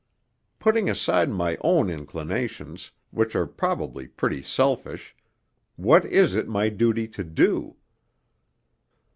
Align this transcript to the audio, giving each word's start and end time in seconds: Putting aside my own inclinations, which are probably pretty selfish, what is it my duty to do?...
Putting 0.57 0.89
aside 0.89 1.29
my 1.29 1.59
own 1.61 1.87
inclinations, 1.87 2.89
which 3.11 3.35
are 3.35 3.45
probably 3.45 4.07
pretty 4.07 4.41
selfish, 4.41 5.15
what 5.75 6.05
is 6.05 6.33
it 6.33 6.47
my 6.47 6.69
duty 6.69 7.07
to 7.09 7.23
do?... 7.23 7.75